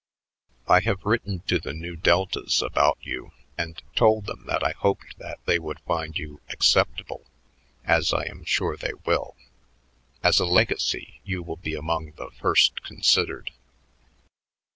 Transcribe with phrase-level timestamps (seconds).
[0.67, 5.19] "I have written to the Nu Deltas about you and told them that I hoped
[5.19, 7.27] that they would find you acceptable,
[7.83, 9.35] as I am sure they will.
[10.23, 13.51] As a legacy, you will be among the first considered."